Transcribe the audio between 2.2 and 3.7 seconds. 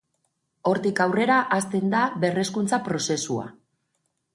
ber-hezkuntza prozesua.